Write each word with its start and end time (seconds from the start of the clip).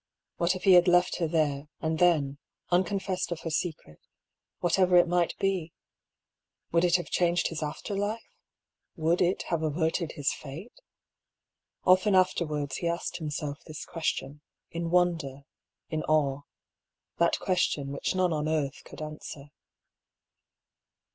What 0.37 0.55
if 0.55 0.63
he 0.63 0.73
had 0.73 0.87
left 0.87 1.17
her 1.17 1.27
there 1.27 1.67
and 1.79 1.99
then, 1.99 2.39
unconfessed 2.71 3.31
of 3.31 3.41
her 3.41 3.51
secret, 3.51 3.99
whaterer 4.59 4.97
it 4.97 5.07
might 5.07 5.37
be? 5.37 5.73
Would 6.71 6.83
it 6.83 6.95
have 6.95 7.11
changed 7.11 7.49
his 7.49 7.61
after 7.61 7.95
life? 7.95 8.35
would 8.95 9.21
it 9.21 9.43
have 9.49 9.61
averted 9.61 10.13
his 10.13 10.33
fate? 10.33 10.73
Often 11.83 12.15
afterwards 12.15 12.77
he 12.77 12.87
asked 12.87 13.17
himself 13.17 13.59
this 13.67 13.85
question, 13.85 14.41
in 14.71 14.89
wonder, 14.89 15.43
in 15.91 16.01
awe: 16.05 16.41
that 17.19 17.37
question 17.37 17.91
which 17.91 18.15
none 18.15 18.33
on 18.33 18.49
earth 18.49 18.83
could 18.83 19.03
answer. 19.03 19.51